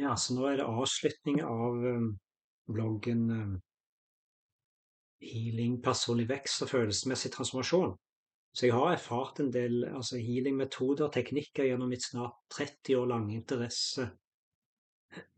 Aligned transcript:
Ja, 0.00 0.16
så 0.16 0.34
nå 0.36 0.46
er 0.48 0.56
det 0.60 0.68
avslutning 0.68 1.42
av 1.44 1.84
um, 1.84 2.08
bloggen 2.70 3.26
um, 3.30 3.60
Healing, 5.22 5.76
personlig 5.84 6.26
vekst 6.30 6.64
og 6.64 6.72
følelsesmessig 6.72 7.30
transformasjon. 7.34 7.92
Så 8.52 8.66
jeg 8.66 8.74
har 8.74 8.96
erfart 8.96 9.38
en 9.40 9.52
del 9.54 9.84
altså 9.86 10.18
healing-metoder 10.18 11.06
og 11.06 11.14
teknikker 11.14 11.68
gjennom 11.68 11.92
mitt 11.92 12.04
snart 12.04 12.34
30 12.52 12.98
år 12.98 13.06
lange 13.12 13.36
interesse 13.36 14.08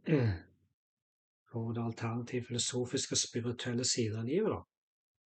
for 1.51 1.77
det 1.77 1.85
alternative 1.85 2.49
filosofiske 2.49 3.15
og 3.15 3.21
spirituelle 3.21 3.87
sider 3.87 4.23
av 4.23 4.31
livet. 4.31 4.51
da. 4.57 4.63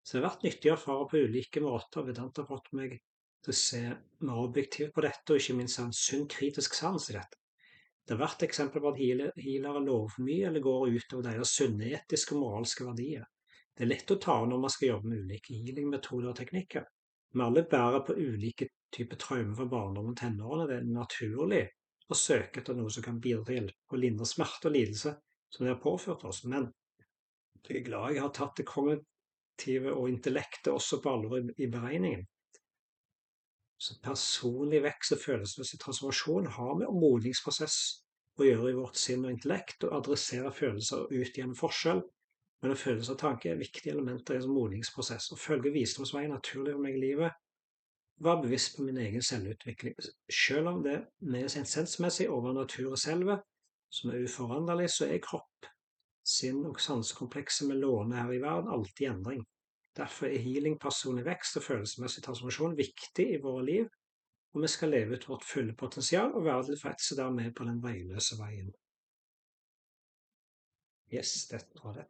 Så 0.02 0.16
det 0.16 0.20
har 0.20 0.28
vært 0.32 0.44
nyttig 0.48 0.72
å 0.72 0.74
erfare 0.74 1.08
på 1.08 1.22
ulike 1.28 1.62
måter. 1.64 2.04
Vedant 2.10 2.42
har 2.42 2.48
fått 2.50 2.68
meg 2.76 2.98
til 3.44 3.54
å 3.54 3.60
se 3.62 3.82
mer 4.26 4.42
objektivt 4.42 4.92
på 4.96 5.04
dette, 5.04 5.26
og 5.30 5.40
ikke 5.40 5.56
minst 5.56 5.80
ha 5.80 5.86
en 5.86 5.96
sunn 5.96 6.26
kritisk 6.28 6.76
sans 6.76 7.08
i 7.12 7.16
dette. 7.16 7.40
Det 8.08 8.14
har 8.16 8.22
vært 8.22 8.46
eksempler 8.46 8.80
på 8.80 8.90
at 8.94 9.00
healere 9.44 9.80
lover 9.84 10.12
for 10.14 10.24
mye 10.24 10.46
eller 10.48 10.62
går 10.64 10.94
utover 10.94 11.26
deres 11.26 11.50
sunne 11.58 11.90
etiske 11.92 12.32
og 12.32 12.40
moralske 12.40 12.86
verdier. 12.86 13.26
Det 13.76 13.84
er 13.84 13.90
lett 13.90 14.14
å 14.14 14.16
ta 14.16 14.36
når 14.48 14.62
man 14.62 14.72
skal 14.72 14.88
jobbe 14.94 15.10
med 15.10 15.26
ulike 15.26 15.58
healingmetoder 15.58 16.30
og 16.30 16.38
teknikker. 16.38 16.86
Vi 17.36 17.42
alle 17.44 17.66
bærer 17.68 18.06
på 18.08 18.16
ulike 18.16 18.70
typer 18.96 19.20
traumer 19.20 19.58
fra 19.58 19.66
barndom 19.68 20.08
og 20.14 20.16
tenårene. 20.16 20.64
Det 20.70 20.78
er 20.78 20.88
naturlig 20.88 21.60
å 22.08 22.16
søke 22.16 22.62
etter 22.62 22.78
noe 22.78 22.94
som 22.96 23.04
kan 23.04 23.20
bidra 23.20 23.44
til 23.50 23.68
å 23.68 24.00
lindre 24.00 24.30
smerte 24.32 24.70
og 24.70 24.76
lidelse 24.78 25.12
som 25.52 25.66
de 25.66 25.74
har 25.74 25.82
påført 25.82 26.24
oss. 26.30 26.40
Men 26.48 26.70
jeg 27.68 27.82
er 27.82 27.86
glad 27.90 28.16
jeg 28.16 28.24
har 28.24 28.32
tatt 28.40 28.56
det 28.56 28.66
kognitive 28.72 29.92
og 29.92 30.08
intellektet 30.08 30.72
også 30.72 31.02
på 31.04 31.12
alvor 31.12 31.44
i 31.44 31.68
beregningen. 31.68 32.24
Så 33.78 33.94
personlig 34.02 34.82
vekst 34.82 35.14
og 35.14 35.22
følelsesmessig 35.22 35.78
transformasjon 35.82 36.48
har 36.56 36.78
med 36.80 36.94
modningsprosess 36.98 37.78
å 38.38 38.46
gjøre 38.46 38.72
i 38.72 38.78
vårt 38.78 38.98
sinn 38.98 39.26
og 39.26 39.34
intellekt, 39.34 39.84
og 39.86 39.94
adressere 40.00 40.50
følelser 40.54 41.04
og 41.04 41.14
utjevne 41.14 41.58
forskjell 41.58 42.02
mellom 42.62 42.78
følelser 42.78 43.14
og 43.14 43.20
tanke 43.22 43.50
er 43.52 43.60
viktige 43.60 43.94
elementer 43.94 44.34
i 44.34 44.42
en 44.42 44.54
modningsprosess. 44.54 45.30
Å 45.34 45.38
følge 45.38 45.74
visdomsveien 45.74 46.34
naturlig 46.34 46.74
for 46.74 46.82
meg 46.82 46.98
i 46.98 47.02
livet, 47.04 47.36
være 48.18 48.42
bevisst 48.48 48.74
på 48.76 48.86
min 48.86 48.98
egen 48.98 49.22
selvutvikling. 49.22 49.94
Selv 50.26 50.72
om 50.72 50.82
det 50.82 50.96
med 51.22 51.50
sensmessig 51.54 52.26
over 52.34 52.56
naturen 52.56 52.98
selve, 52.98 53.38
som 53.94 54.10
er 54.10 54.24
uforanderlig, 54.26 54.88
så 54.90 55.06
er 55.06 55.22
kropp, 55.22 55.68
sinn 56.26 56.64
og 56.66 56.80
sansekomplekset 56.82 57.70
vi 57.70 57.78
låner 57.78 58.24
her 58.24 58.34
i 58.34 58.42
verden, 58.42 58.72
alltid 58.74 59.06
i 59.06 59.10
endring. 59.12 59.46
Derfor 59.96 60.26
er 60.26 60.42
healing, 60.42 60.76
personlig 60.80 61.24
vekst 61.26 61.56
og 61.58 61.64
følelsesmessig 61.66 62.22
transformasjon 62.24 62.76
viktig 62.78 63.26
i 63.34 63.40
våre 63.42 63.64
liv, 63.64 63.88
og 64.54 64.62
vi 64.62 64.70
skal 64.72 64.92
leve 64.94 65.16
ut 65.16 65.28
vårt 65.28 65.46
fulle 65.46 65.74
potensial 65.76 66.32
og 66.32 66.44
være 66.44 66.68
tilfredse 66.70 67.16
der 67.16 67.30
med 67.30 67.54
på 67.54 67.64
den 67.64 67.82
veiløse 67.82 68.38
veien. 68.38 68.70
Yes, 71.12 71.48
dette 71.50 71.84
var 71.84 71.96
det. 71.98 72.06